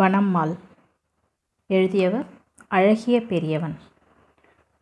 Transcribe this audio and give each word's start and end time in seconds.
வனம்மாள். 0.00 0.54
எழுதியவர் 1.70 2.26
அழகிய 2.68 3.22
பெரியவன். 3.22 3.76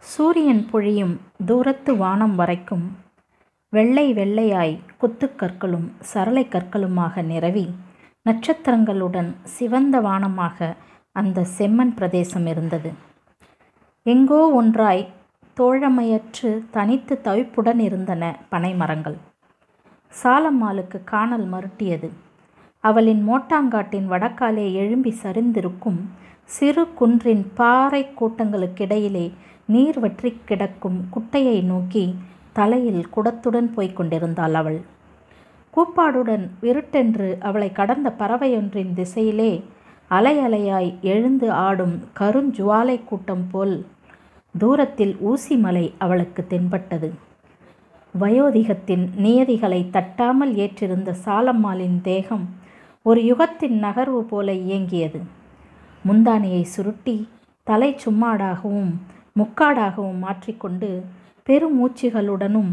சூரியன் 0.02 0.64
பொழியும் 0.70 1.20
தூரத்து 1.46 1.96
வானம் 1.96 2.34
வரைக்கும் 2.34 2.86
வெள்ளை 3.72 4.06
வெள்ளையாய் 4.14 4.74
குத்துக்கற்களும் 5.00 5.86
சரளை 6.00 6.46
கற்களுமாக 6.50 7.24
நிரவி 7.24 7.66
நட்சத்திரங்களுடன் 8.26 9.30
சிவந்த 9.42 10.00
வானமாக 10.00 10.76
அந்த 11.12 11.46
செம்மன் 11.58 11.94
பிரதேசம் 11.94 12.46
இருந்தது. 12.46 12.90
எங்கோ 14.06 14.40
ஒன்றாய் 14.50 15.08
தோழமையற்று 15.60 16.50
தனித்து 16.70 17.20
தவிப்புடன் 17.24 17.78
இருந்தன 17.78 18.38
பனைமரங்கள். 18.50 19.16
சாலம்மாளுக்கு 20.22 20.98
காணல் 21.04 21.46
மருட்டியது. 21.52 22.08
அவளின் 22.84 23.22
மோட்டாங்காட்டின் 23.28 24.06
வடக்காலே 24.08 24.72
எழும்பி 24.72 25.12
சரிந்திருக்கும் 25.22 26.00
சிறு 26.50 26.82
குன்றின் 26.98 27.44
பாறை 27.54 28.02
கூட்டங்களுக்கிடையிலே 28.20 29.26
நீர் 29.66 29.98
வற்றி 29.98 30.30
கிடக்கும் 30.44 30.98
குட்டையை 31.14 31.58
நோக்கி 31.62 32.04
தலையில் 32.52 33.02
குடத்துடன் 33.16 33.70
போய்க் 33.72 33.96
கொண்டிருந்தாள் 33.96 34.54
அவள். 34.54 34.78
கூப்பாடுடன் 35.74 36.44
விருட்டென்று 36.60 37.28
அவளை 37.40 37.72
கடந்த 37.72 38.08
பறவையொன்றின் 38.18 38.92
திசையிலே 38.94 39.52
அலை 40.10 40.34
அலையாய் 40.38 40.90
எழுந்து 41.02 41.48
ஆடும் 41.66 41.96
கருஞ்சுவாலை 42.20 42.96
கூட்டம் 43.04 43.46
போல் 43.50 43.74
தூரத்தில் 44.54 45.14
ஊசிமலை 45.30 45.84
அவளுக்கு 45.98 46.42
தென்பட்டது. 46.46 47.08
வயோதிகத்தின் 48.14 49.04
நியதிகளை 49.16 49.80
தட்டாமல் 49.90 50.54
ஏற்றிருந்த 50.54 51.10
சாலம்மாளின் 51.24 51.98
தேகம் 52.00 52.46
ஒரு 53.08 53.20
யுகத்தின் 53.22 53.76
நகர்வு 53.82 54.20
போல 54.20 54.52
இயங்கியது. 54.52 55.20
முந்தானியை 56.08 56.62
சுருட்டி 56.62 57.28
தலை 57.62 58.00
சும்மாடாகவும் 58.04 58.90
முக்காடாகவும் 59.36 60.18
மாற்றிக்கொண்டு 60.18 61.04
பெருமூச்சுகளுடனும் 61.48 62.72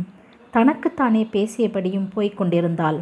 தனக்குத்தானே 0.51 1.27
பேசியபடியும் 1.31 2.07
போய்க் 2.13 2.37
கொண்டிருந்தாள். 2.37 2.99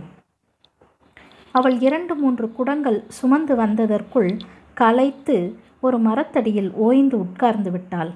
அவள் 1.52 1.80
இரண்டு 1.80 2.16
மூன்று 2.16 2.52
குடங்கள் 2.52 3.04
சுமந்து 3.08 3.56
வந்ததற்குள் 3.56 4.40
களைத்து 4.74 5.38
ஒரு 5.80 6.00
மரத்தடியில் 6.00 6.72
ஓய்ந்து 6.74 7.20
உட்கார்ந்து 7.20 7.72
விட்டாள். 7.72 8.12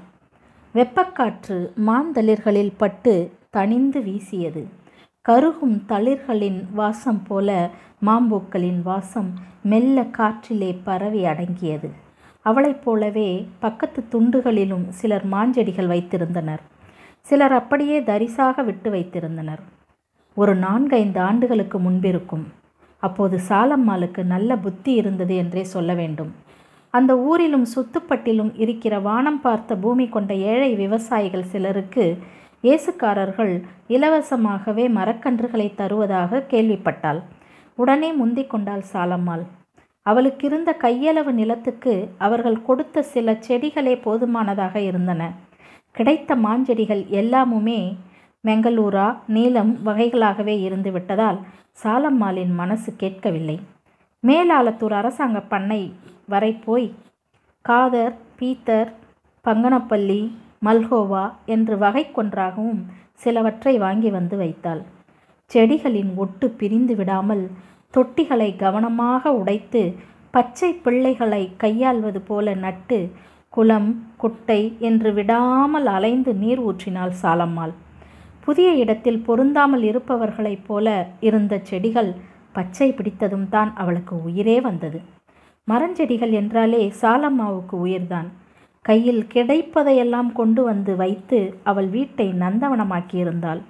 வெப்பக்காற்று 0.73 1.59
மாந்தளிர்களில் 1.87 2.73
பட்டு 2.77 3.31
தணிந்து 3.57 4.03
வீசியது. 4.03 4.83
கருகும் 5.25 5.83
தளிர்களின் 5.87 6.57
வாசம் 6.73 7.23
போல 7.23 7.69
மாம்பூக்களின் 8.05 8.81
வாசம் 8.81 9.33
மெல்ல 9.63 10.03
காற்றிலே 10.17 10.77
பரவி 10.83 11.25
அடங்கியது. 11.25 11.89
அவளைப் 12.41 12.83
போலவே 12.83 13.47
பக்கத்து 13.59 14.03
துண்டுகளிலும் 14.11 14.89
சிலர் 14.89 15.25
மாஞ்செடிகள் 15.31 15.87
வைத்திருந்தனர். 15.87 16.61
சிலர் 17.21 17.51
அப்படியே 17.51 17.99
தரிசாக 17.99 18.63
விட்டு 18.63 18.91
வைத்திருந்தனர். 18.91 19.63
ஒரு 20.35 20.55
நான்கைந்து 20.55 21.19
ஆண்டுகளுக்கு 21.19 21.79
முன்பிருக்கும். 21.79 22.45
அப்போது 23.03 23.39
சாலம்மாளுக்கு 23.49 24.23
நல்ல 24.23 24.57
புத்தி 24.57 24.93
இருந்தது 24.93 25.35
என்றே 25.35 25.63
சொல்ல 25.63 25.93
வேண்டும். 25.93 26.31
அந்த 26.93 27.17
ஊரிலும் 27.17 27.67
சுத்துப்பட்டிலும் 27.75 28.51
இருக்கிற 28.55 28.99
வானம் 28.99 29.41
பார்த்த 29.41 29.75
பூமி 29.75 30.07
கொண்ட 30.07 30.33
ஏழை 30.33 30.75
விவசாயிகள் 30.75 31.43
சிலருக்கு 31.43 32.17
இயேசுக்காரர்கள் 32.65 33.51
இலவசமாகவே 33.95 34.85
மரக்கன்றுகளை 34.97 35.65
தருவதாக 35.75 36.45
கேள்விப்பட்டாள். 36.51 37.19
உடனே 37.77 38.09
முந்திக் 38.11 38.49
கொண்டாள் 38.49 38.83
சாலம்மாள். 38.93 39.43
அவளுக்கிருந்த 40.05 40.69
கையளவு 40.85 41.31
நிலத்துக்கு 41.39 41.93
அவர்கள் 42.17 42.57
கொடுத்த 42.61 43.03
சில 43.13 43.35
செடிகளே 43.47 43.95
போதுமானதாக 44.05 44.75
இருந்தன. 44.79 45.21
கிடைத்த 45.91 46.35
மாஞ்செடிகள் 46.35 47.03
எல்லாமுமே 47.21 47.79
மெங்களூரா 48.43 49.07
நீலம் 49.27 49.71
வகைகளாகவே 49.85 50.55
இருந்து 50.61 50.91
விட்டதால் 50.91 51.39
சாலம்மாளின் 51.83 52.53
மனசு 52.53 52.89
கேட்கவில்லை. 52.95 53.57
மேலாளத்தூர் 54.23 54.95
அரசாங்க 55.01 55.39
பண்ணை 55.53 55.81
வரை 56.25 56.51
போய் 56.65 56.87
காதர் 57.65 58.15
பீத்தர் 58.39 58.89
பங்கனப்பள்ளி 59.45 60.21
மல்ஹோவா 60.65 61.23
என்று 61.45 61.75
வகை 61.77 62.03
கொன்றாகவும் 62.11 62.81
சிலவற்றை 63.23 63.73
வாங்கி 63.85 64.09
வந்து 64.09 64.35
வைத்தாள். 64.37 64.81
செடிகளின் 65.51 66.11
ஒட்டு 66.15 66.45
பிரிந்து 66.59 66.93
விடாமல் 66.95 67.43
தொட்டிகளை 67.93 68.49
கவனமாக 68.55 69.31
உடைத்து 69.33 69.81
பச்சை 70.33 70.69
பிள்ளைகளை 70.85 71.43
கையாள்வது 71.57 72.21
போல 72.21 72.53
நட்டு 72.63 72.99
குளம் 73.53 73.91
குட்டை 74.17 74.61
என்று 74.79 75.09
விடாமல் 75.13 75.87
அலைந்து 75.87 76.31
நீர் 76.33 76.61
ஊற்றினாள் 76.69 77.13
சாலம்மாள். 77.21 77.73
புதிய 78.45 78.69
இடத்தில் 78.81 79.21
பொருந்தாமல் 79.27 79.83
இருப்பவர்களைப் 79.83 80.65
போல 80.67 80.87
இருந்த 81.27 81.53
செடிகள் 81.69 82.11
பச்சை 82.55 82.87
பிடித்ததும் 82.91 83.47
தான் 83.49 83.71
அவளுக்கு 83.75 84.15
உயிரே 84.23 84.57
வந்தது. 84.61 84.99
மரஞ்செடிகள் 85.67 86.33
என்றாலே 86.41 86.81
சாலம்மாவுக்கு 87.01 87.75
உயிர்தான். 87.85 88.27
கையில் 88.85 89.23
கிடைப்பதையெல்லாம் 89.33 90.29
கொண்டு 90.33 90.61
வந்து 90.63 90.93
வைத்து 90.95 91.39
அவள் 91.63 91.87
வீட்டை 91.87 92.27
நந்தவனமாக்கியிருந்தாள். 92.43 93.61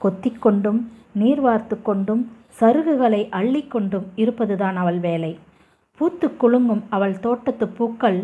கொத்திக்கொண்டும் 0.00 0.80
நீர் 1.20 1.40
வார்த்து 1.40 1.76
கொண்டும் 1.82 2.22
சருகுகளை 2.60 3.22
அள்ளிக்கொண்டும் 3.38 4.06
இருப்பதுதான் 4.16 4.76
அவள் 4.76 4.98
வேலை. 4.98 5.32
பூத்து 5.98 6.28
குலுங்கும் 6.36 6.82
அவள் 6.88 7.16
தோட்டத்து 7.20 7.66
பூக்கள் 7.68 8.18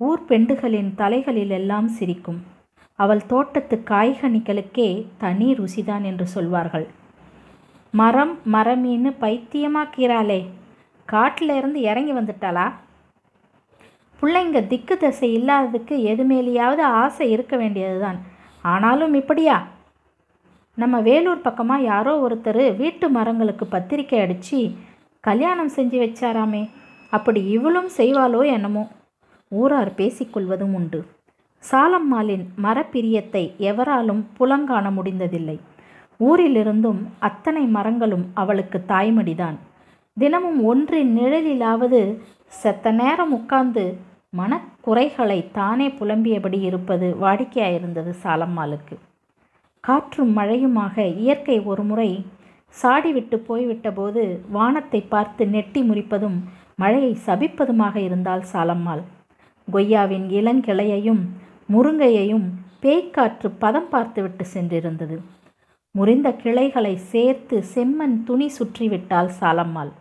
ஊர் 0.00 0.22
பெண்டுகளின் 0.28 0.90
தலைகளில் 0.94 1.52
எல்லாம் 1.58 1.88
சிரிக்கும். 1.88 2.40
அவள் 2.98 3.22
தோட்டத்து 3.26 3.76
காய்கனிகளுக்கே 3.90 4.88
தனி 5.18 5.48
ருசிதான் 5.54 6.04
என்று 6.10 6.26
சொல்வார்கள். 6.26 6.86
மரம் 7.94 8.34
மரமீன்னு 8.54 9.10
பைத்தியமாக்கிறாளே 9.22 10.40
காட்டில் 11.08 11.54
இருந்து 11.56 11.80
இறங்கி 11.80 12.12
வந்துட்டாளா? 12.12 12.66
பிள்ளைங்க 14.22 14.66
திக்கு 14.66 14.94
தசை 14.96 15.28
இல்லாததுக்கு 15.38 15.94
எது 16.02 16.22
மேலேயாவது 16.24 16.82
ஆசை 17.02 17.26
இருக்க 17.30 17.56
வேண்டியது 17.56 17.98
தான் 18.00 18.18
ஆனாலும் 18.64 19.14
இப்படியா? 19.14 19.56
நம்ம 20.74 21.00
வேலூர் 21.00 21.40
பக்கமாக 21.40 21.82
யாரோ 21.82 22.12
ஒருத்தர் 22.26 22.64
வீட்டு 22.76 23.06
மரங்களுக்கு 23.10 23.64
பத்திரிக்கை 23.66 24.20
அடித்து 24.20 24.60
கல்யாணம் 25.24 25.70
செஞ்சு 25.76 25.98
வச்சாராமே 26.04 26.62
அப்படி 27.12 27.40
இவளும் 27.46 27.90
செய்வாளோ 27.96 28.40
என்னமோ? 28.46 28.84
ஊரார் 29.52 29.92
பேசிக்கொள்வதும் 29.96 30.74
உண்டு. 30.74 31.00
சாலம்மாளின் 31.64 32.44
மரப்பிரியத்தை 32.62 33.44
எவராலும் 33.70 34.22
புலங்காண 34.38 34.86
முடிந்ததில்லை. 34.94 35.56
ஊரிலிருந்தும் 36.20 37.00
அத்தனை 37.18 37.64
மரங்களும் 37.76 38.26
அவளுக்கு 38.34 38.78
தாய்மடிதான். 38.88 39.56
தினமும் 40.16 40.60
ஒன்றின் 40.64 41.12
நிழலிலாவது 41.18 42.00
செத்த 42.62 42.90
நேரம் 42.90 43.32
உட்கார்ந்து 43.32 43.84
மனக்குறைகளை 44.32 45.38
தானே 45.50 45.88
புலம்பியபடி 45.88 46.58
இருப்பது 46.60 47.06
வாடிக்கையாயிருந்தது 47.20 48.12
சாலம்மாளுக்கு. 48.24 48.96
காற்றும் 49.84 50.32
மழையுமாக 50.38 51.06
இயற்கை 51.16 51.56
ஒரு 51.60 51.82
முறை 51.82 52.10
சாடிவிட்டு 52.74 53.36
போய்விட்டபோது 53.48 54.22
வானத்தை 54.48 55.00
பார்த்து 55.00 55.46
நெட்டி 55.46 55.82
முறிப்பதும் 55.82 56.38
மழையை 56.74 57.12
சபிப்பதுமாக 57.26 57.96
இருந்தால் 57.96 58.44
சாலம்மாள். 58.52 59.02
கொய்யாவின் 59.68 60.26
இளங்கிளையையும் 60.30 61.22
முருங்கையையும் 61.72 62.46
பேய்க்காற்று 62.82 63.48
பதம் 63.58 63.88
பார்த்துவிட்டு 63.88 64.44
சென்றிருந்தது. 64.54 65.16
முறிந்த 65.94 66.28
கிளைகளை 66.32 66.94
சேர்த்து 67.12 67.56
செம்மண் 67.74 68.16
துணி 68.24 68.48
சுற்றிவிட்டாள் 68.58 69.30
சாலம்மாள். 69.40 69.92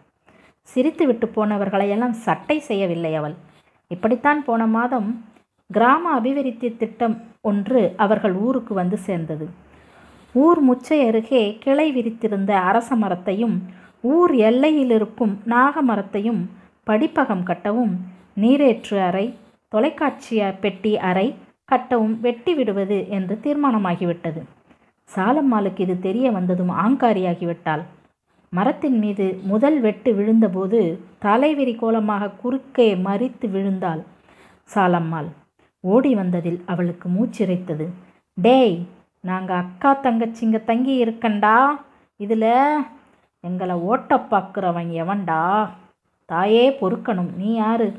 சிரித்துவிட்டு 0.69 1.27
போனவர்களையெல்லாம் 1.35 2.17
சட்டை 2.25 2.59
செய்யவில்லை 2.59 3.15
அவள். 3.15 3.35
இப்படித்தான் 3.93 4.43
போன 4.43 4.67
மாதம் 4.67 5.09
கிராம 5.69 6.19
அபிவிருத்தி 6.19 6.77
திட்டம் 6.77 7.15
ஒன்று 7.41 7.93
அவர்கள் 7.97 8.33
ஊருக்கு 8.33 8.73
வந்து 8.73 8.97
சேர்ந்தது. 8.97 9.45
ஊர் 10.33 10.59
முச்சை 10.69 11.07
அருகே 11.07 11.57
கிளை 11.59 11.87
விரித்திருந்த 11.91 12.51
அரச 12.69 12.95
மரத்தையும் 12.95 13.55
ஊர் 14.01 14.33
எல்லையில் 14.49 14.91
இருக்கும் 14.91 15.33
நாக 15.45 15.81
மரத்தையும் 15.81 16.41
படிப்பகம் 16.87 17.43
கட்டவும் 17.43 17.93
நீரேற்று 18.41 18.97
அறை 19.05 19.25
தொலைக்காட்சி 19.67 20.41
பெட்டி 20.61 20.97
அறை 20.97 21.35
கட்டவும் 21.71 22.15
வெட்டி 22.19 22.53
விடுவது 22.53 23.09
என்று 23.09 23.39
தீர்மானமாகிவிட்டது. 23.43 24.41
சாலம்மாளுக்கு 25.15 25.79
இது 25.79 25.99
தெரிய 25.99 26.31
வந்ததும் 26.31 26.71
ஆங்காரியாகிவிட்டாள். 26.85 27.83
மரத்தின் 28.49 28.99
மீது 28.99 29.39
முதல் 29.43 29.79
வெட்டு 29.79 30.13
விழுந்தபோது 30.13 30.99
தலைவிரி 31.25 31.75
கோலமாக 31.75 32.29
குறுக்கே 32.29 32.87
மறித்து 32.95 33.47
விழுந்தாள் 33.49 34.01
சாலம்மாள். 34.75 35.27
ஓடி 35.79 36.15
வந்ததில் 36.15 36.61
அவளுக்கு 36.65 37.09
மூச்சிறைத்தது 37.09 37.85
டேய் 38.33 38.77
நாங்கள் 39.21 39.57
அக்கா 39.57 39.91
தங்கச்சிங்க 40.03 40.63
தங்கி 40.63 41.03
இருக்கண்டா? 41.03 41.55
இதில் 42.17 42.51
எங்களை 43.39 43.75
ஓட்ட 43.75 44.15
பார்க்குறவன் 44.15 44.89
எவன்டா? 45.03 45.69
தாயே 46.25 46.69
பொறுக்கணும் 46.69 47.35
நீ 47.35 47.53
யாரு? 47.53 47.89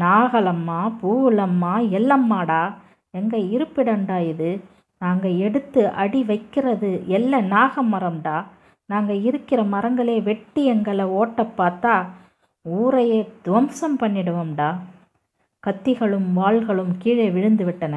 நாகலம்மா 0.00 0.80
பூவுலம்மா 1.02 1.74
எல்லம்மாடா. 1.98 2.62
எங்கள் 3.10 3.40
இருப்பிடண்டா 3.40 4.28
இது? 4.28 4.50
நாங்கள் 4.98 5.36
எடுத்து 5.36 5.88
அடி 5.88 6.22
வைக்கிறது 6.24 6.90
எல்ல 7.08 7.40
நாக 7.46 7.82
மரம்டா 7.82 8.36
நாங்கள் 8.92 9.20
இருக்கிற 9.28 9.60
மரங்களே 9.74 10.16
வெட்டி 10.22 10.62
எங்களை 10.72 11.04
ஓட்ட 11.20 11.42
பார்த்தா 11.58 11.94
ஊரையே 12.66 13.20
துவம்சம் 13.44 13.96
பண்ணிடுவோம்டா. 14.00 14.70
கத்திகளும் 15.62 16.28
வாள்களும் 16.36 16.92
கீழே 16.98 17.26
விழுந்து 17.30 17.64
விட்டன. 17.64 17.94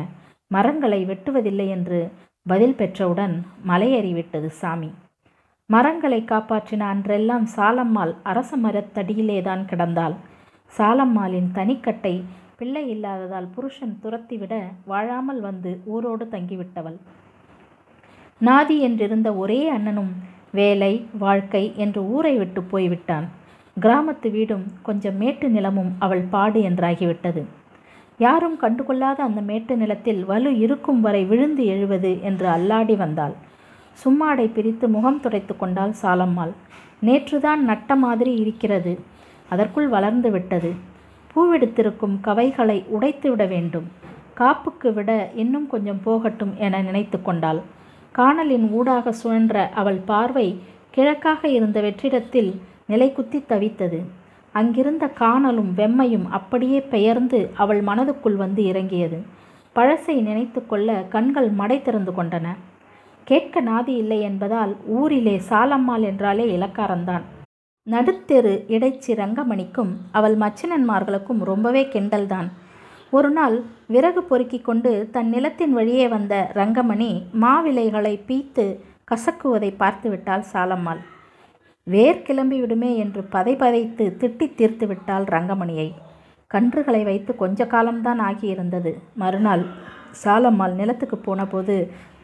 மரங்களை 0.51 1.00
வெட்டுவதில்லை 1.06 1.68
என்று 1.75 2.00
பதில் 2.45 2.75
பெற்றவுடன் 2.80 3.36
மலையேறிவிட்டது 3.68 4.50
சாமி. 4.62 4.89
மரங்களை 5.69 6.19
காப்பாற்றின 6.24 6.83
அன்றெல்லாம் 6.94 7.45
சாலம்மாள் 7.56 8.13
அரச 8.24 8.57
மரத்தடியிலேதான் 8.57 9.63
கிடந்தாள். 9.71 10.15
சாலம்மாளின் 10.77 11.50
தனிக்கட்டை 11.53 12.15
பிள்ளை 12.59 12.83
இல்லாததால் 12.89 13.48
புருஷன் 13.56 13.95
துரத்திவிட 14.03 14.53
வாழாமல் 14.86 15.41
வந்து 15.41 15.71
ஊரோடு 15.94 16.25
தங்கிவிட்டவள். 16.36 16.98
நாதி 18.41 18.77
என்றிருந்த 18.88 19.30
ஒரே 19.38 19.62
அண்ணனும் 19.69 20.13
வேலை 20.60 20.94
வாழ்க்கை 21.19 21.63
என்று 21.75 22.02
ஊரை 22.07 22.34
விட்டு 22.38 22.62
போய்விட்டான். 22.63 23.28
கிராமத்து 23.78 24.30
வீடும் 24.31 24.66
கொஞ்சம் 24.81 25.18
மேட்டு 25.18 25.48
நிலமும் 25.50 25.92
அவள் 26.00 26.24
பாடு 26.34 26.60
என்றாகிவிட்டது. 26.69 27.44
யாரும் 28.19 28.57
கண்டுகொள்ளாத 28.62 29.19
அந்த 29.28 29.42
மேட்டு 29.42 29.74
நிலத்தில் 29.75 30.22
வலு 30.25 30.52
இருக்கும் 30.57 31.02
வரை 31.02 31.24
விழுந்து 31.24 31.63
எழுவது 31.66 32.12
என்று 32.22 32.48
அல்லாடி 32.48 32.96
வந்தாள். 32.98 33.36
சும்மாடை 34.04 34.46
பிரித்து 34.54 34.88
முகம் 34.88 35.19
துடைத்து 35.19 35.54
கொண்டாள் 35.57 35.94
சாலம்மாள். 36.02 36.54
நேற்றுதான் 37.06 37.62
நட்ட 37.69 37.96
மாதிரி 37.96 38.34
இருக்கிறது. 38.36 38.94
அதற்குள் 39.50 39.88
வளர்ந்து 39.88 40.30
விட்டது. 40.31 40.72
பூவெடுத்திருக்கும் 41.31 42.16
கவைகளை 42.22 42.78
உடைத்து 42.88 43.30
விட 43.30 43.46
வேண்டும். 43.46 43.88
காப்புக்கு 44.40 44.90
விட 44.94 45.12
இன்னும் 45.36 45.68
கொஞ்சம் 45.68 46.01
போகட்டும் 46.04 46.54
என 46.58 46.81
நினைத்து 46.81 47.18
கொண்டாள். 47.22 47.62
காணலின் 48.17 48.65
ஊடாக 48.71 49.13
சுழன்ற 49.21 49.56
அவள் 49.73 50.00
பார்வை 50.09 50.47
கிழக்காக 50.95 51.41
இருந்த 51.57 51.77
வெற்றிடத்தில் 51.81 52.51
நிலைக்குத்தி 52.89 53.39
தவித்தது. 53.50 54.00
அங்கிருந்த 54.56 55.06
காணலும் 55.21 55.71
வெம்மையும் 55.77 56.27
அப்படியே 56.29 56.79
பெயர்ந்து 56.94 57.39
அவள் 57.53 57.81
மனதுக்குள் 57.83 58.38
வந்து 58.44 58.62
இறங்கியது. 58.65 59.17
பழசை 59.75 60.15
நினைத்து 60.21 60.62
கொள்ள 60.65 60.89
கண்கள் 61.09 61.50
மடை 61.50 61.77
திறந்து 61.81 62.12
கொண்டன. 62.12 62.47
கேட்க 63.27 63.62
நாதி 63.62 63.94
இல்லை 64.01 64.19
என்பதால் 64.21 64.73
ஊரிலே 65.00 65.41
சாலம்மாள் 65.50 66.06
என்றாலே 66.09 66.45
இலக்காரந்தான் 66.57 67.25
நடுத்தெரு 67.88 68.53
இடைச்சி 68.67 69.13
ரங்கமணிக்கும் 69.13 69.91
அவள் 70.12 70.38
மச்சினன்மார்களுக்கும் 70.38 71.41
ரொம்பவே 71.44 71.83
கிண்டல்தான். 71.94 72.47
ஒரு 73.15 73.29
நாள் 73.38 73.56
விறகு 73.94 74.21
பொறுக்கி 74.29 74.59
கொண்டு 74.62 74.91
தன் 75.15 75.29
நிலத்தின் 75.33 75.73
வழியே 75.77 76.06
வந்த 76.13 76.35
ரங்கமணி 76.59 77.09
மாவிலைகளை 77.44 78.13
பீத்து 78.29 78.65
கசக்குவதை 79.12 79.69
பார்த்துவிட்டாள் 79.81 80.45
சாலம்மாள். 80.53 81.01
வேர் 81.88 82.23
கிளம்பி 82.27 82.57
விடுமே 82.62 82.91
என்று 83.03 83.21
பதை 83.33 83.53
பதைத்து 83.56 84.06
திட்டி 84.21 84.47
தீர்த்து 84.59 84.85
விட்டாள் 84.88 85.25
ரங்கமணியை. 85.35 85.89
கன்றுகளை 86.51 87.01
வைத்து 87.09 87.31
கொஞ்ச 87.35 87.67
காலம்தான் 87.73 88.21
ஆகியிருந்தது. 88.29 88.94
மறுநாள் 89.23 89.65
சாலம்மாள் 90.23 90.75
நிலத்துக்கு 90.81 91.19
போனபோது 91.27 91.75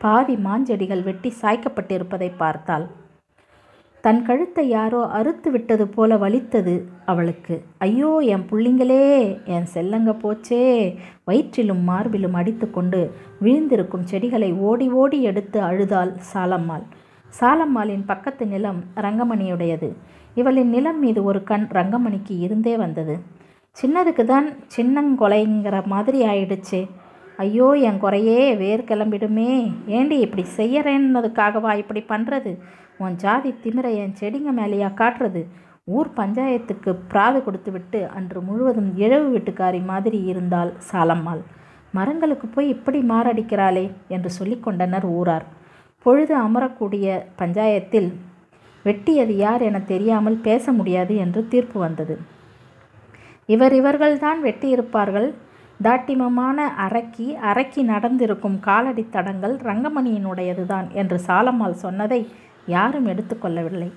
பாதி 0.04 0.36
மாஞ்செடிகள் 0.46 1.06
வெட்டி 1.10 1.32
சாய்க்கப்பட்டிருப்பதை 1.42 2.30
பார்த்தாள். 2.38 2.86
தன் 4.06 4.22
கழுத்தை 4.26 4.64
யாரோ 4.68 5.00
அறுத்து 5.06 5.50
விட்டது 5.52 5.88
போல 5.88 6.18
வலித்தது 6.18 6.74
அவளுக்கு. 7.06 7.56
ஐயோ 7.78 8.12
என் 8.34 8.46
புள்ளிங்களே 8.52 9.04
என் 9.46 9.68
செல்லங்க 9.74 10.12
போச்சே. 10.24 10.62
வயிற்றிலும் 11.26 11.84
மார்பிலும் 11.90 12.34
அடித்துக்கொண்டு 12.34 13.02
விழுந்திருக்கும் 13.42 14.08
செடிகளை 14.12 14.54
ஓடி 14.54 14.90
ஓடி 14.92 15.22
எடுத்து 15.22 15.62
அழுதாள் 15.62 16.14
சாலம்மாள். 16.34 16.86
சாலம்மாளின் 17.40 18.06
பக்கத்து 18.06 18.48
நிலம் 18.48 18.84
ரங்கமணியுடையது. 18.96 19.90
இவளின் 20.36 20.70
நிலம் 20.70 21.00
மீது 21.00 21.24
ஒரு 21.24 21.44
கண் 21.44 21.68
ரங்கமணிக்கு 21.72 22.40
இருந்தே 22.40 22.78
வந்தது. 22.78 23.18
சின்னதுக்கு 23.78 24.24
தான் 24.24 24.48
சின்னங்கொலைங்கிற 24.78 25.86
மாதிரி 25.86 26.26
ஆயிடுச்சே. 26.26 26.82
ஐயோ 27.42 27.68
என் 27.88 28.00
குறையே 28.04 28.40
வேர் 28.62 28.88
கிளம்பிடுமே. 28.90 29.52
ஏண்டி 29.98 30.18
இப்படி 30.26 30.44
செய்யறேன்னதுக்காகவா 30.58 31.72
இப்படி 31.82 32.02
பண்ணுறது 32.14 32.52
உன் 33.04 33.16
ஜாதி 33.24 33.52
திமிர 33.64 33.88
என் 34.02 34.18
செடிங்க 34.20 34.50
மேலேயா 34.60 34.90
காட்டுறது? 35.02 35.42
ஊர் 35.98 36.10
பஞ்சாயத்துக்கு 36.18 36.92
பிராது 37.12 37.40
கொடுத்து 37.46 37.72
விட்டு 37.76 38.00
அன்று 38.18 38.40
முழுவதும் 38.48 38.90
இழவு 39.04 39.28
வீட்டுக்காரி 39.34 39.80
மாதிரி 39.92 40.20
இருந்தால் 40.32 40.72
சாலம்மாள். 40.90 41.42
மரங்களுக்கு 41.98 42.48
போய் 42.48 42.68
இப்படி 42.76 43.00
மாரடிக்கிறாளே 43.12 43.86
என்று 44.16 44.30
சொல்லிக்கொண்டனர் 44.40 45.08
ஊரார். 45.20 45.46
பொழுது 46.06 46.34
அமரக்கூடிய 46.46 47.08
பஞ்சாயத்தில் 47.42 48.10
வெட்டியது 48.86 49.34
யார் 49.46 49.64
என 49.70 49.80
தெரியாமல் 49.94 50.38
பேச 50.48 50.72
முடியாது 50.78 51.16
என்று 51.24 51.42
தீர்ப்பு 51.54 51.78
வந்தது. 51.80 52.16
இவர் 53.54 53.74
இவர்கள்தான் 53.80 54.40
வெட்டியிருப்பார்கள். 54.48 55.30
தாட்டிமமான 55.86 56.58
அரக்கி 56.86 57.28
அரக்கி 57.50 57.82
நடந்திருக்கும் 57.92 58.58
காலடி 58.60 59.04
தடங்கள் 59.14 59.54
ரங்கமணியினுடையதுதான் 59.68 60.88
என்று 60.92 61.18
சாலம்மாள் 61.28 61.82
சொன்னதை 61.84 62.22
யாரும் 62.66 63.08
எடுத்துக்கொள்ளவில்லை 63.08 63.88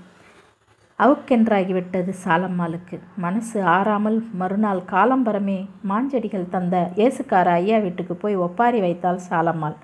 அவுக்கென்றாகிவிட்டது 0.98 2.12
சாலம்மாளுக்கு. 2.24 2.96
மனசு 3.16 3.58
ஆறாமல் 3.76 4.18
மறுநாள் 4.40 4.82
காலம்பரமே 4.92 5.58
மாஞ்செடிகள் 5.90 6.52
தந்த 6.54 6.74
ஏசுக்கார 7.04 7.46
ஐயா 7.60 7.78
வீட்டுக்கு 7.78 8.14
போய் 8.14 8.36
ஒப்பாரி 8.46 8.80
வைத்தாள் 8.80 9.20
சாலம்மாள். 9.30 9.76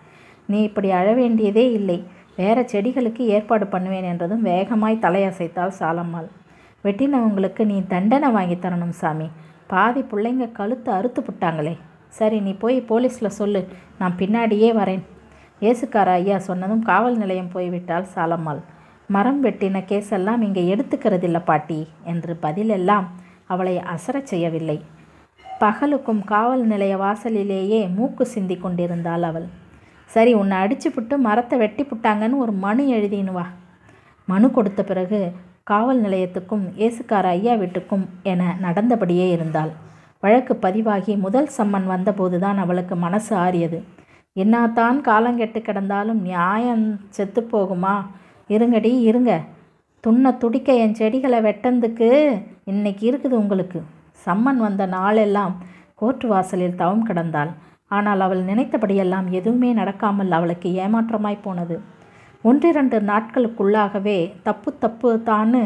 நீ 0.47 0.61
இப்படி 0.63 0.91
அழ 1.01 1.09
வேண்டியதே 1.13 1.67
இல்லை. 1.73 1.99
வேற 2.37 2.61
செடிகளுக்கு 2.73 3.23
ஏற்பாடு 3.37 3.67
பண்ணுவேன் 3.67 4.09
என்றதும் 4.13 4.47
வேகமாய் 4.53 5.03
தலையசைத்தாள் 5.05 5.79
சாலம்மாள். 5.81 6.31
வெட்டினவங்களுக்கு 6.85 7.65
நீ 7.73 7.79
தண்டனை 7.95 8.31
வாங்கி 8.39 8.59
தரணும் 8.59 8.99
சாமி. 9.03 9.29
பாதி 9.67 10.03
பிள்ளைங்க 10.11 10.53
கழுத்து 10.53 10.91
அறுத்து 10.93 11.21
புட்டாங்களே. 11.23 11.77
சரி 12.19 12.41
நீ 12.41 12.53
போய் 12.53 12.79
போலீஸில் 12.89 13.37
சொல்லு. 13.39 13.61
நான் 13.99 14.19
பின்னாடியே 14.19 14.71
வரேன். 14.81 15.03
ஏசுக்கார 15.61 16.09
ஐயா 16.13 16.39
சொன்னதும் 16.39 16.83
காவல் 16.83 17.17
நிலையம் 17.17 17.53
போய்விட்டாள் 17.55 18.07
சாலம்மாள். 18.15 18.61
மரம் 19.07 19.45
வெட்டின 19.45 19.79
கேஸெல்லாம் 19.91 20.41
இங்கே 20.41 20.63
எடுத்துக்கிறதில்ல 20.75 21.39
பாட்டி 21.45 21.79
என்று 22.05 22.39
பதிலெல்லாம் 22.43 23.07
அவளை 23.47 23.75
அசரச் 23.95 24.31
செய்யவில்லை. 24.33 24.79
பகலுக்கும் 25.61 26.21
காவல் 26.25 26.63
நிலைய 26.65 26.97
வாசலிலேயே 26.97 27.81
மூக்கு 27.97 28.27
சிந்தி 28.27 28.57
கொண்டிருந்தாள் 28.57 29.23
அவள். 29.23 29.49
சரி 30.11 30.33
உன்னை 30.35 30.57
அடிச்சுப்புட்டு 30.59 31.17
மரத்தை 31.17 31.59
வெட்டி 31.59 31.83
புட்டாங்கன்னு 31.83 32.37
ஒரு 32.37 32.53
மனு 32.65 32.85
எழுதினு 32.97 33.33
வா. 33.33 33.47
மனு 34.29 34.51
கொடுத்த 34.51 34.81
பிறகு 34.85 35.21
காவல் 35.63 36.01
நிலையத்துக்கும் 36.03 36.65
ஏசுக்கார 36.87 37.27
ஐயா 37.29 37.55
வீட்டுக்கும் 37.55 38.05
என 38.23 38.57
நடந்தபடியே 38.63 39.27
இருந்தாள். 39.31 39.73
வழக்கு 40.23 40.55
பதிவாகி 40.57 41.13
முதல் 41.17 41.49
சம்மன் 41.59 41.87
வந்தபோதுதான் 41.87 42.59
அவளுக்கு 42.65 42.97
மனசு 42.97 43.37
ஆறியது. 43.37 43.79
என்னாத்தான் 44.37 44.99
காலங்கெட்டு 45.09 45.61
கிடந்தாலும் 45.61 46.21
நியாயம் 46.29 46.85
செத்து 47.09 47.41
போகுமா? 47.53 47.95
இருங்கடி 48.49 48.93
இருங்க. 49.01 49.33
துண்ண 50.05 50.33
துடிக்க 50.37 50.73
என் 50.75 50.95
செடிகளை 50.95 51.39
வெட்டந்துக்கு 51.41 52.09
இன்னைக்கு 52.65 53.05
இருக்குது 53.13 53.37
உங்களுக்கு. 53.43 53.81
சம்மன் 54.27 54.61
வந்த 54.67 54.87
நாளெல்லாம் 54.87 55.55
கோர்ட்டு 55.95 56.29
வாசலில் 56.29 56.79
தவம் 56.83 57.07
கிடந்தாள். 57.07 57.51
ஆனால் 57.89 58.21
அவள் 58.21 58.43
நினைத்தபடியெல்லாம் 58.45 59.29
எதுவுமே 59.31 59.71
நடக்காமல் 59.75 60.31
அவளுக்கு 60.31 60.69
ஏமாற்றமாய் 60.75 61.45
போனது. 61.47 61.77
ஒன்றிரண்டு 62.43 62.99
நாட்களுக்குள்ளாகவே 63.01 64.19
தப்பு 64.43 64.71
தப்பு 64.79 65.09
தான்னு 65.27 65.63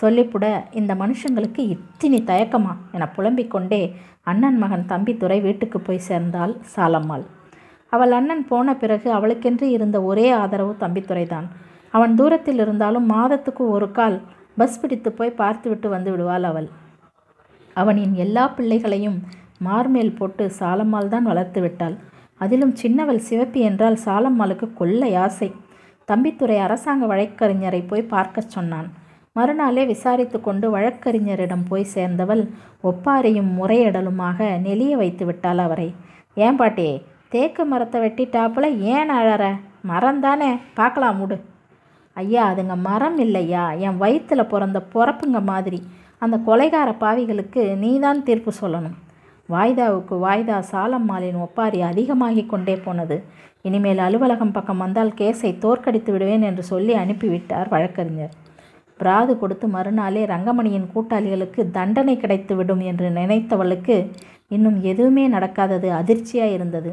சொல்லிப்புட 0.00 0.64
இந்த 0.70 0.94
மனுஷங்களுக்கு 0.94 1.62
இத்தினி 1.74 2.20
தயக்கமா? 2.22 2.72
என 2.92 3.08
புலம்பிக் 3.08 3.50
கொண்டே 3.50 3.96
அண்ணன் 4.22 4.58
மகன் 4.58 4.84
தம்பித்துறை 4.88 5.42
வீட்டுக்கு 5.42 5.80
போய் 5.80 5.98
சேர்ந்தாள் 5.98 6.56
சாலம்மாள். 6.76 7.24
அவள் 7.88 8.12
அண்ணன் 8.12 8.46
போன 8.46 8.76
பிறகு 8.76 9.12
அவளுக்கென்று 9.12 9.62
இருந்த 9.62 10.02
ஒரே 10.02 10.30
ஆதரவு 10.30 10.76
தம்பித்துறைதான். 10.80 11.46
அவன் 11.90 12.14
தூரத்தில் 12.14 12.58
இருந்தாலும் 12.58 13.06
மாதத்துக்கு 13.06 13.70
ஒரு 13.70 13.90
கால் 13.90 14.20
பஸ் 14.56 14.80
பிடித்து 14.80 15.12
போய் 15.12 15.30
பார்த்துவிட்டு 15.30 15.88
வந்து 15.88 16.10
விடுவாள் 16.10 16.42
அவள். 16.42 16.68
அவனின் 17.74 18.14
எல்லா 18.14 18.48
பிள்ளைகளையும் 18.48 19.22
மார்மேல் 19.58 20.16
போட்டு 20.16 20.50
சாலம்மாள் 20.58 21.08
தான் 21.08 21.24
வளர்த்து 21.24 21.60
விட்டாள். 21.60 21.96
அதிலும் 22.36 22.74
சின்னவள் 22.74 23.22
சிவப்பி 23.30 23.60
என்றால் 23.60 23.98
சாலம்மாளுக்கு 24.04 24.74
கொள்ளை 24.74 25.14
ஆசை. 25.14 25.52
தம்பித்துறை 26.08 26.58
அரசாங்க 26.58 27.06
வழக்கறிஞரை 27.06 27.86
போய் 27.86 28.02
பார்க்கச் 28.02 28.50
சொன்னான். 28.50 28.88
மறுநாளே 29.36 29.84
விசாரித்து 29.84 30.40
கொண்டு 30.40 30.78
வழக்கறிஞரிடம் 30.78 31.62
போய் 31.68 31.84
சேர்ந்தவள் 31.84 32.42
ஒப்பாரியும் 32.82 33.48
முறையிடலுமாக 33.58 34.38
நெளிய 34.66 34.92
வைத்து 34.92 35.24
விட்டாள் 35.26 35.58
அவரை. 35.58 35.94
ஏன் 36.34 36.56
பாட்டி 36.56 37.02
தேக்கு 37.28 37.64
மரத்தை 37.64 38.00
வெட்டிட்டாப்புல 38.00 38.78
ஏன் 38.78 39.10
அழற? 39.10 39.44
மரம் 39.82 40.20
தானே 40.20 40.50
பார்க்கலாம் 40.74 41.16
முடு 41.16 41.38
ஐயா 42.16 42.52
அதுங்க 42.52 42.76
மரம் 42.76 43.18
இல்லையா? 43.18 43.72
என் 43.72 43.98
வயிற்றில் 43.98 44.46
பிறந்த 44.46 44.86
பிறப்புங்க 44.94 45.42
மாதிரி. 45.42 45.80
அந்த 46.18 46.36
கொலைகார 46.46 46.94
பாவிகளுக்கு 47.00 47.76
நீதான் 47.76 48.22
தீர்ப்பு 48.22 48.52
சொல்லணும். 48.60 48.96
வாய்தாவுக்கு 49.48 50.14
வாய்தா 50.26 50.62
சாலம்மாளின் 50.72 51.40
ஒப்பாரி 51.40 51.82
அதிகமாகிக் 51.82 52.48
கொண்டே 52.48 52.76
போனது. 52.76 53.22
இனிமேல் 53.62 53.98
அலுவலகம் 53.98 54.52
பக்கம் 54.52 54.78
வந்தால் 54.78 55.14
கேஸை 55.18 55.58
தோற்கடித்து 55.58 56.12
விடுவேன் 56.12 56.42
என்று 56.42 56.62
சொல்லி 56.62 56.94
அனுப்பிவிட்டார் 56.94 57.68
வழக்கறிஞர். 57.68 58.34
பிராது 59.00 59.32
கொடுத்து 59.38 59.66
மறுநாளே 59.76 60.22
ரங்கமணியின் 60.32 60.90
கூட்டாளிகளுக்கு 60.94 61.60
தண்டனை 61.76 62.14
கிடைத்துவிடும் 62.16 62.82
என்று 62.90 63.08
நினைத்தவளுக்கு 63.18 63.96
இன்னும் 64.48 64.78
எதுவுமே 64.90 65.24
நடக்காதது 65.28 65.88
அதிர்ச்சியாக 66.00 66.54
இருந்தது 66.56 66.92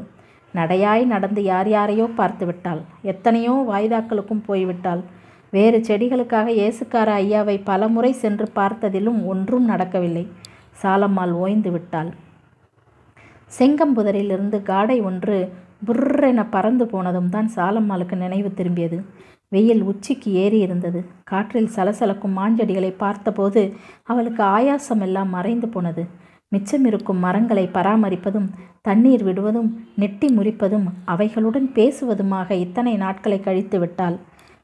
நடையாய் 0.53 1.03
நடந்து 1.13 1.41
யார் 1.43 1.69
யாரையோ 1.73 2.05
பார்த்து 2.19 2.45
விட்டாள். 2.45 2.81
எத்தனையோ 3.11 3.53
வாய்தாக்களுக்கும் 3.71 4.45
போய்விட்டாள். 4.47 5.01
வேறு 5.53 5.77
செடிகளுக்காக 5.87 6.47
இயேசுக்கார 6.59 7.09
ஐயாவை 7.21 7.55
பலமுறை 7.69 8.11
சென்று 8.23 8.45
பார்த்ததிலும் 8.59 9.19
ஒன்றும் 9.31 9.65
நடக்கவில்லை. 9.71 10.25
சாலம்மாள் 10.81 11.33
ஓய்ந்து 11.43 11.71
விட்டாள். 11.71 12.11
செங்கம்புதரிலிருந்து 13.57 14.57
காடை 14.71 14.97
ஒன்று 15.09 15.37
புர்ரென 15.87 16.39
பறந்து 16.49 16.85
போனதும் 16.85 17.29
தான் 17.29 17.47
சாலம்மாளுக்கு 17.55 18.15
நினைவு 18.23 18.49
திரும்பியது. 18.59 18.99
வெயில் 19.51 19.81
உச்சிக்கு 19.81 20.33
ஏறி 20.33 20.59
இருந்தது. 20.59 20.99
காற்றில் 21.23 21.71
சலசலக்கும் 21.75 22.37
மாஞ்செடிகளை 22.39 22.91
பார்த்தபோது 22.97 23.73
அவளுக்கு 24.03 24.43
ஆயாசம் 24.43 25.01
எல்லாம் 25.01 25.29
மறைந்து 25.29 25.67
போனது. 25.67 26.03
மிச்சமிருக்கும் 26.51 27.19
மரங்களை 27.25 27.65
பராமரிப்பதும் 27.73 28.47
தண்ணீர் 28.81 29.23
விடுவதும் 29.23 29.69
நெட்டி 29.95 30.27
முறிப்பதும் 30.27 30.87
அவைகளுடன் 31.05 31.67
பேசுவதுமாக 31.75 32.51
இத்தனை 32.51 32.93
நாட்களை 32.95 33.39
கழித்து 33.39 33.79
விட்டாள். 33.79 34.17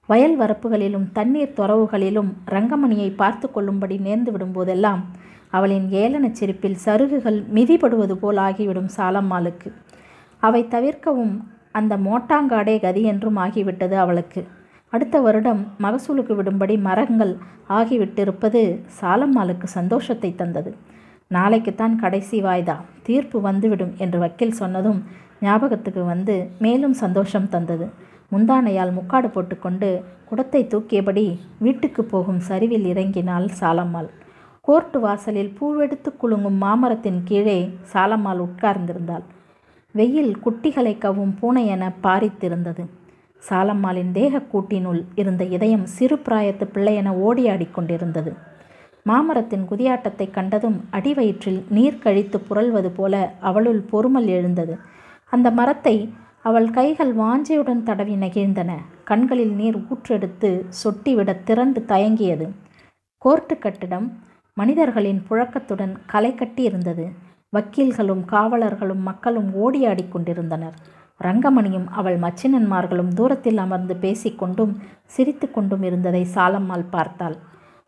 வயல் 0.10 0.36
வரப்புகளிலும் 0.40 1.08
தண்ணீர் 1.12 1.56
துறவுகளிலும் 1.58 2.30
ரங்கமணியை 2.46 3.16
பார்த்து 3.16 3.52
கொள்ளும்படி 3.52 3.98
நேர்ந்து 3.98 4.32
விடும்போதெல்லாம் 4.34 5.02
அவளின் 5.50 5.88
ஏளனச் 6.04 6.38
சிரிப்பில் 6.40 6.82
சருகுகள் 6.86 7.40
மிதிபடுவது 7.54 8.16
போல் 8.22 8.38
ஆகிவிடும் 8.38 8.90
சாலம்மாளுக்கு. 8.98 9.70
அவை 10.44 10.62
தவிர்க்கவும் 10.68 11.36
அந்த 11.72 11.94
மோட்டாங்காடே 11.98 12.76
கதி 12.80 13.02
என்றும் 13.04 13.38
ஆகிவிட்டது 13.38 13.96
அவளுக்கு. 14.04 14.42
அடுத்த 14.98 15.18
வருடம் 15.26 15.62
மகசூலுக்கு 15.86 16.34
விடும்படி 16.40 16.76
மரங்கள் 16.88 17.34
ஆகிவிட்டிருப்பது 17.78 18.62
சாலம்மாளுக்கு 19.00 19.68
சந்தோஷத்தை 19.78 20.30
தந்தது. 20.42 20.72
நாளைக்குத்தான் 21.32 21.96
கடைசி 22.04 22.38
வாய்தா 22.46 22.76
தீர்ப்பு 23.08 23.38
வந்துவிடும் 23.48 23.94
என்று 24.04 24.18
வக்கீல் 24.24 24.60
சொன்னதும் 24.60 25.00
ஞாபகத்துக்கு 25.46 26.04
வந்து 26.12 26.36
மேலும் 26.66 26.96
சந்தோஷம் 27.02 27.50
தந்தது. 27.56 27.88
முந்தானையால் 28.34 28.94
முக்காடு 28.96 29.28
போட்டுக்கொண்டு 29.36 29.90
குடத்தை 30.30 30.62
தூக்கியபடி 30.72 31.26
வீட்டுக்கு 31.66 32.02
போகும் 32.14 32.40
சரிவில் 32.50 32.88
இறங்கினாள் 32.94 33.48
சாலம்மாள். 33.60 34.10
கோர்ட்டு 34.68 35.00
வாசலில் 35.04 35.52
பூவெடுத்து 35.60 36.10
குலுங்கும் 36.22 36.58
மாமரத்தின் 36.64 37.20
கீழே 37.30 37.60
சாலம்மாள் 37.94 38.42
உட்கார்ந்திருந்தாள். 38.48 39.26
வெயில் 39.96 40.34
குட்டிகளை 40.46 40.94
கவும் 41.06 41.36
பூனை 41.42 41.66
என 41.76 41.92
பாரித்திருந்தது. 42.06 42.86
சாலம்மாளின் 43.44 44.12
தேகக்கூட்டினுள் 44.14 45.02
இருந்த 45.16 45.44
இதயம் 45.44 45.86
சிறு 45.86 46.16
பிராயத்து 46.16 46.66
பிள்ளையென 46.74 47.10
ஓடியாடிக் 47.28 47.72
கொண்டிருந்தது. 47.72 48.34
மாமரத்தின் 49.04 49.66
குதியாட்டத்தை 49.70 50.32
கண்டதும் 50.32 50.78
அடிவயிற்றில் 50.92 51.64
நீர் 51.70 52.00
கழித்து 52.00 52.40
புரள்வது 52.40 52.90
போல 52.90 53.34
அவளுள் 53.40 53.82
பொறுமல் 53.92 54.28
எழுந்தது. 54.28 54.78
அந்த 55.30 55.52
மரத்தை 55.52 56.14
அவள் 56.42 56.70
கைகள் 56.70 57.16
வாஞ்சையுடன் 57.16 57.84
தடவி 57.84 58.16
நெகிழ்ந்தன. 58.16 58.72
கண்களில் 59.04 59.52
நீர் 59.52 59.78
ஊற்றெடுத்து 59.78 60.66
சொட்டிவிட 60.84 61.44
திரண்டு 61.44 61.80
தயங்கியது. 61.88 62.48
கோர்ட்டு 63.18 63.58
கட்டிடம் 63.58 64.08
மனிதர்களின் 64.54 65.26
புழக்கத்துடன் 65.30 65.94
களை 66.06 66.36
கட்டி 66.36 66.64
இருந்தது. 66.64 67.06
வக்கீல்களும் 67.56 68.24
காவலர்களும் 68.26 69.04
மக்களும் 69.10 69.50
ஓடியாடிக் 69.56 70.12
கொண்டிருந்தனர். 70.12 70.74
ரங்கமணியும் 71.22 71.88
அவள் 71.90 72.18
மச்சினன்மார்களும் 72.20 73.12
தூரத்தில் 73.14 73.58
அமர்ந்து 73.58 73.96
பேசிக்கொண்டும் 73.96 74.74
சிரித்து 75.06 75.48
கொண்டும் 75.52 75.84
இருந்ததை 75.84 76.24
சாலம்மாள் 76.36 76.86
பார்த்தாள். 76.90 77.36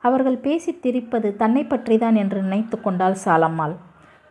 அவர்கள் 0.04 0.38
பேசி 0.38 0.72
திரிப்பது 0.84 1.30
தன்னை 1.36 1.64
பற்றிதான் 1.64 2.16
என்று 2.16 2.40
நினைத்து 2.42 2.78
கொண்டாள் 2.82 3.18
சாலம்மாள். 3.26 3.76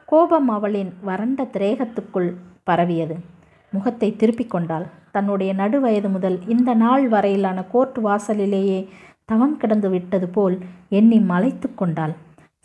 கோபம் 0.09 0.49
அவளின் 0.49 0.93
வறண்ட 1.01 1.43
திரேகத்துக்குள் 1.53 2.31
பரவியது. 2.65 3.17
முகத்தை 3.73 4.09
திருப்பிக் 4.17 4.51
கொண்டாள். 4.51 4.87
தன்னுடைய 5.11 5.51
நடுவயது 5.55 6.09
முதல் 6.09 6.39
இந்த 6.47 6.71
நாள் 6.75 7.05
வரையிலான 7.09 7.59
கோர்ட் 7.65 7.99
வாசலிலேயே 7.99 8.79
தவம் 9.25 9.57
கிடந்து 9.57 9.89
விட்டது 9.91 10.29
போல் 10.29 10.57
எண்ணி 10.89 11.19
மலைத்து 11.31 11.69
கொண்டாள். 11.75 12.15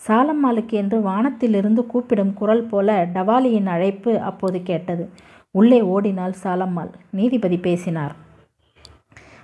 சாலம்மாளுக்கு 0.01 0.75
என்று 0.81 0.97
வானத்திலிருந்து 1.01 1.81
கூப்பிடும் 1.85 2.33
குரல் 2.33 2.65
போல 2.65 2.95
டவாலியின் 3.13 3.69
அழைப்பு 3.75 4.13
அப்போது 4.19 4.59
கேட்டது. 4.63 5.03
உள்ளே 5.53 5.81
ஓடினாள் 5.81 6.33
சாலம்மாள். 6.43 6.91
நீதிபதி 7.09 7.57
பேசினார். 7.57 8.15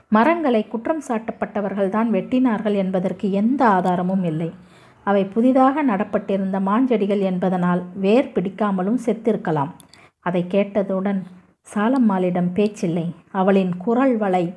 மரங்களை 0.10 0.68
குற்றம் 0.68 1.02
சாட்டப்பட்டவர்கள்தான் 1.08 2.10
வெட்டினார்கள் 2.10 2.76
என்பதற்கு 2.76 3.32
எந்த 3.32 3.68
ஆதாரமும் 3.68 4.24
இல்லை. 4.24 4.52
அவை 5.04 5.26
புதிதாக 5.26 5.84
நடப்பட்டிருந்த 5.84 6.60
மாஞ்செடிகள் 6.60 7.20
என்பதனால் 7.20 7.84
வேர் 7.96 8.32
பிடிக்காமலும் 8.36 8.98
செத்திருக்கலாம். 9.06 9.70
அதை 10.20 10.46
கேட்டதுடன் 10.50 11.22
சாலம்மாளிடம் 11.74 12.54
பேச்சில்லை. 12.54 13.16
அவளின் 13.32 13.78
குரல் 13.78 14.18
வளை 14.18 14.54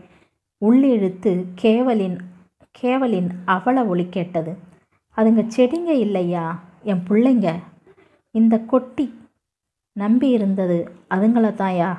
உள்ளிழுத்து 0.61 1.45
கேவலின் 1.63 2.19
கேவலின் 2.83 3.29
அவல 3.45 3.85
ஒளி 3.85 4.07
கேட்டது. 4.09 4.57
அதுங்க 5.17 5.49
செடிங்க 5.57 5.93
இல்லையா? 5.99 6.63
என் 6.83 7.03
பிள்ளைங்க 7.09 7.55
இந்த 8.31 8.59
கொட்டி 8.59 9.22
நம்பி 9.97 10.29
இருந்தது 10.29 10.77
அதுங்கள 11.11 11.47
தாயா 11.59 11.91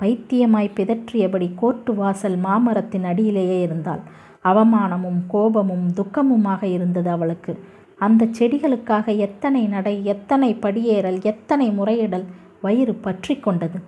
பைத்தியமாய் 0.00 0.74
பிதற்றியபடி 0.76 1.46
கோர்ட்டு 1.54 1.92
வாசல் 1.94 2.36
மாமரத்தின் 2.36 3.04
அடியிலேயே 3.04 3.58
இருந்தாள். 3.62 4.02
அவமானமும் 4.44 5.20
கோபமும் 5.26 5.86
துக்கமுமாக 5.94 6.62
இருந்தது 6.66 7.10
அவளுக்கு. 7.10 7.52
அந்த 7.98 8.28
செடிகளுக்காக 8.38 9.06
எத்தனை 9.18 9.62
நடை 9.66 9.94
எத்தனை 10.04 10.50
படியேறல் 10.62 11.18
எத்தனை 11.22 11.68
முறையிடல் 11.70 12.26
வயிறு 12.60 12.94
பற்றி 12.96 13.34
கொண்டது. 13.36 13.78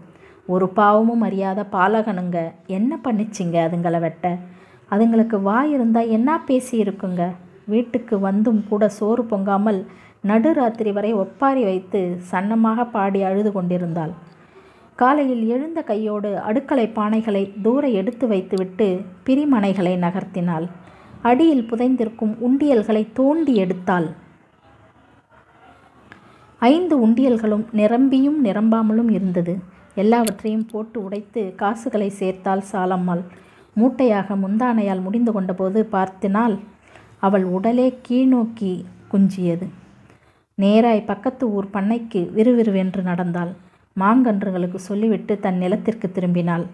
ஒரு 0.49 0.67
பாவமும் 0.69 1.21
அறியாத 1.21 1.61
பாலகனுங்க 1.73 2.39
என்ன 2.67 2.99
பண்ணிச்சிங்க 3.05 3.57
அதுங்களை 3.69 4.01
வெட்ட? 4.01 4.27
அதுங்களுக்கு 4.91 5.37
வாய் 5.43 5.71
இருந்தால் 5.73 6.09
என்ன 6.09 6.39
பேசி 6.41 6.75
இருக்குங்க 6.85 7.23
வீட்டுக்கு 7.65 8.17
வந்தும் 8.19 8.61
கூட 8.69 8.85
சோறு 8.89 9.23
பொங்காமல் 9.23 9.81
நடுராத்திரி 10.29 10.93
வரை 10.93 11.13
ஒப்பாரி 11.23 11.63
வைத்து 11.65 12.01
சன்னமாக 12.31 12.85
பாடி 12.91 13.23
அழுது 13.23 13.53
கொண்டிருந்தாள். 13.53 14.13
காலையில் 14.99 15.45
எழுந்த 15.49 15.81
கையோடு 15.83 16.31
அடுக்களை 16.39 16.85
பானைகளை 16.95 17.43
தூர 17.63 17.89
எடுத்து 18.01 18.27
வைத்துவிட்டு 18.29 18.87
பிரிமனைகளை 19.27 19.95
நகர்த்தினாள். 20.05 20.67
அடியில் 21.23 21.69
புதைந்திருக்கும் 21.71 22.35
உண்டியல்களை 22.47 23.03
தோண்டி 23.13 23.55
எடுத்தாள். 23.65 24.09
ஐந்து 26.59 26.95
உண்டியல்களும் 27.07 27.65
நிரம்பியும் 27.73 28.39
நிரம்பாமலும் 28.45 29.11
இருந்தது. 29.11 29.55
எல்லாவற்றையும் 29.95 30.69
போட்டு 30.73 30.99
உடைத்து 31.05 31.43
காசுகளை 31.55 32.09
சேர்த்தாள் 32.21 32.69
சாலம்மாள். 32.73 33.23
மூட்டையாக 33.77 34.37
முந்தானையால் 34.43 35.03
முடிந்து 35.03 35.33
கொண்டபோது 35.33 35.81
பார்த்தினால் 35.95 36.55
அவள் 37.19 37.45
உடலே 37.57 37.89
கீழ்நோக்கி 38.09 38.73
குஞ்சியது. 39.13 39.67
நேராய் 40.59 41.01
பக்கத்து 41.05 41.53
ஊர் 41.53 41.67
பண்ணைக்கு 41.73 42.21
விறுவிறுவென்று 42.33 43.03
நடந்தாள். 43.03 43.51
மாங்கன்றுகளுக்கு 43.97 44.75
சொல்லிவிட்டு 44.75 45.41
தன் 45.41 45.57
நிலத்திற்கு 45.57 46.11
திரும்பினாள். 46.15 46.65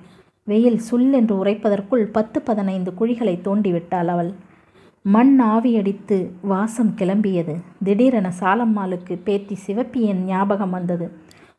வெயில் 0.44 0.78
சுல் 0.90 1.10
என்று 1.12 1.44
உரைப்பதற்குள் 1.44 2.04
பத்து 2.06 2.42
பதினைந்து 2.42 2.90
குழிகளை 3.00 3.34
தோண்டிவிட்டாள் 3.46 4.06
அவள். 4.06 4.30
மண் 5.04 5.34
ஆவியடித்து 5.40 6.18
வாசம் 6.42 6.92
கிளம்பியது. 6.98 7.54
திடீரென 7.84 8.32
சாலம்மாளுக்கு 8.40 9.18
பேத்தி 9.24 9.58
சிவப்பியின் 9.66 10.22
ஞாபகம் 10.24 10.70
வந்தது. 10.70 11.08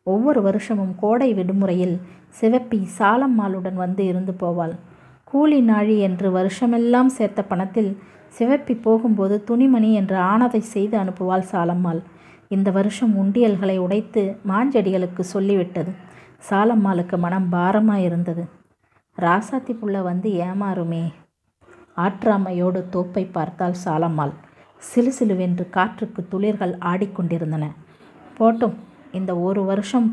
ஒவ்வொரு 0.04 0.42
வருஷமும் 0.42 0.96
கோடை 0.96 1.34
விடுமுறையில் 1.34 1.96
சிவப்பி 2.42 2.80
சாலம்மாளுடன் 3.00 3.74
வந்து 3.74 4.06
இருந்து 4.06 4.36
போவாள். 4.40 4.74
கூலி 5.24 5.62
நாழி 5.62 6.00
என்று 6.00 6.30
வருஷமெல்லாம் 6.32 7.12
சேர்த்த 7.18 7.42
பணத்தில் 7.44 7.98
சிவப்பி 8.40 8.74
போகும்போது 8.82 9.44
துணிமணி 9.44 9.94
என்று 9.94 10.16
ஆனதை 10.16 10.60
செய்து 10.74 10.98
அனுப்புவாள் 10.98 11.50
சாலம்மாள். 11.52 12.02
இந்த 12.56 12.70
வருஷம் 12.72 13.14
உண்டியல்களை 13.24 13.76
உடைத்து 13.86 14.24
மாஞ்செடிகளுக்கு 14.50 15.24
சொல்லிவிட்டது. 15.34 15.92
சாலம்மாளுக்கு 16.50 17.18
மனம் 17.26 17.50
பாரமாக 17.52 18.06
இருந்தது 18.08 18.44
ராசாத்தி 19.18 19.74
புள்ள 19.82 19.98
வந்து 20.10 20.30
ஏமாறுமே. 20.48 21.04
ஆற்றாமையோடு 22.06 22.80
தோப்பை 22.96 23.24
பார்த்தால் 23.38 23.76
சாலம்மாள். 23.86 24.34
சிலுசிலுவென்று 24.82 25.66
காற்றுக்கு 25.76 26.22
துளிர்கள் 26.32 26.74
ஆடிக்கொண்டிருந்தன. 26.92 27.66
போட்டும் 28.38 28.76
இந்த 29.20 29.32
ஒரு 29.48 29.62
வருஷம் 29.72 30.08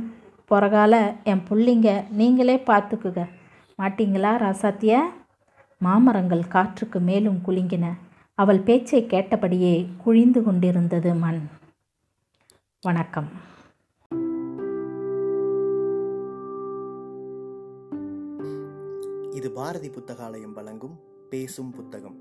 பிறகால 0.50 0.94
என் 1.30 1.44
புள்ளிங்க 1.48 1.88
நீங்களே 2.20 2.56
பார்த்துக்குங்க 2.70 3.22
மாட்டீங்களா 3.78 4.32
ராசாத்திய? 4.44 4.94
மாமரங்கள் 5.80 6.44
காற்றுக்கு 6.54 6.98
மேலும் 7.08 7.38
குலுங்கின. 7.46 7.86
அவள் 8.38 8.60
பேச்சை 8.68 9.00
கேட்டபடியே 9.12 9.74
குழிந்து 10.04 10.40
கொண்டிருந்தது 10.46 11.10
மண். 11.22 11.40
வணக்கம். 12.82 13.28
இது 19.30 19.50
பாரதி 19.50 19.90
புத்தகாலயம் 19.90 20.52
வழங்கும் 20.52 21.00
பேசும் 21.30 21.70
புத்தகம். 21.70 22.16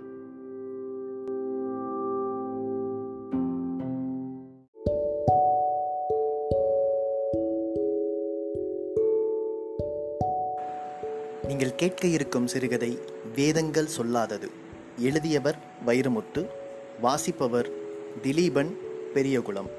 நீங்கள் 11.47 11.75
கேட்க 11.75 12.07
இருக்கும் 12.07 12.47
சிறுகதை 12.47 12.97
வேதங்கள் 13.35 13.85
சொல்லாதது. 13.85 14.49
எழுதியவர் 14.97 15.57
வைரமுத்து 15.85 16.47
வாசிப்பவர் 17.01 17.69
திலீபன் 18.21 18.73
பெரியகுளம். 19.13 19.78